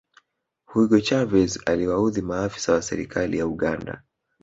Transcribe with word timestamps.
hugo 0.65 0.99
chavez 0.99 1.57
aliwaudhi 1.65 2.21
maafisa 2.21 2.73
wa 2.73 2.81
serikali 2.81 3.37
ya 3.37 3.47
uganda 3.47 4.03